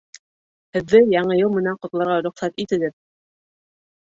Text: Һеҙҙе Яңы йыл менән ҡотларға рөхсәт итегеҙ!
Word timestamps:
Һеҙҙе 0.77 1.01
Яңы 1.15 1.35
йыл 1.41 1.53
менән 1.57 1.77
ҡотларға 1.83 2.17
рөхсәт 2.29 2.59
итегеҙ! 2.65 2.97